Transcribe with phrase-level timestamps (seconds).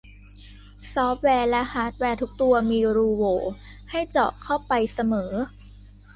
[0.93, 3.39] ซอฟต์แวร์และฮาร์ดแวร์ทุกตัวมีรูโหว่
[3.91, 5.31] ให้เจาะเข้าไปเสมอ